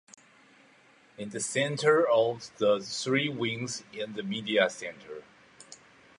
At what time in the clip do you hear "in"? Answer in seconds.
1.19-1.29, 3.93-4.13